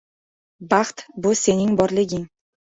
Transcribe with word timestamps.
Baxt-bu 0.71 1.35
sening 1.43 1.79
borliging! 1.83 2.29